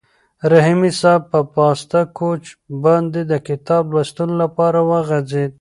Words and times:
رحیمي 0.51 0.91
صیب 1.01 1.21
په 1.31 1.39
پاسته 1.55 1.99
کوچ 2.17 2.43
باندې 2.83 3.21
د 3.31 3.33
کتاب 3.47 3.83
لوستلو 3.93 4.35
لپاره 4.43 4.79
وغځېد. 4.89 5.49